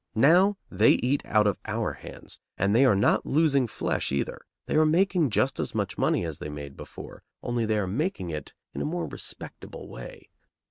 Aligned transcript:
Now 0.15 0.57
they 0.71 0.93
eat 0.93 1.21
out 1.25 1.45
of 1.45 1.59
our 1.67 1.93
hands; 1.93 2.39
and 2.57 2.75
they 2.75 2.85
are 2.85 2.95
not 2.95 3.23
losing 3.23 3.67
flesh 3.67 4.11
either. 4.11 4.41
They 4.65 4.73
are 4.73 4.83
making 4.83 5.29
just 5.29 5.59
as 5.59 5.75
much 5.75 5.95
money 5.95 6.25
as 6.25 6.39
they 6.39 6.49
made 6.49 6.75
before, 6.75 7.21
only 7.43 7.67
they 7.67 7.77
are 7.77 7.85
making 7.85 8.31
it 8.31 8.53
in 8.73 8.81
a 8.81 8.85
more 8.85 9.05
respectable 9.05 9.87
way. 9.87 10.31